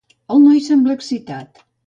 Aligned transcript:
El 0.35 0.41
noi 0.45 0.61
sembla 0.69 0.97
excitat. 1.01 1.65